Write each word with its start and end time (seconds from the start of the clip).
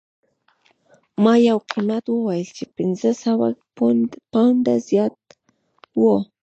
ما 1.23 1.33
یو 1.49 1.57
قیمت 1.71 2.05
وویل 2.09 2.49
چې 2.57 2.63
پنځه 2.77 3.11
سوه 3.23 3.47
پونډه 4.31 4.75
زیات 4.87 5.15
و 5.99 6.03